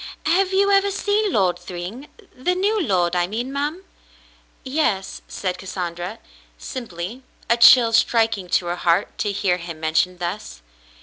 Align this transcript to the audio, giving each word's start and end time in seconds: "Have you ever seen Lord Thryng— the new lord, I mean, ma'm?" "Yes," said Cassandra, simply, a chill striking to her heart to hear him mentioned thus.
"Have 0.25 0.51
you 0.51 0.71
ever 0.71 0.89
seen 0.89 1.31
Lord 1.31 1.59
Thryng— 1.59 2.07
the 2.35 2.55
new 2.55 2.81
lord, 2.81 3.15
I 3.15 3.27
mean, 3.27 3.53
ma'm?" 3.53 3.83
"Yes," 4.63 5.21
said 5.27 5.59
Cassandra, 5.59 6.17
simply, 6.57 7.21
a 7.51 7.57
chill 7.57 7.93
striking 7.93 8.49
to 8.49 8.65
her 8.65 8.77
heart 8.77 9.15
to 9.19 9.31
hear 9.31 9.57
him 9.57 9.79
mentioned 9.79 10.17
thus. 10.17 10.63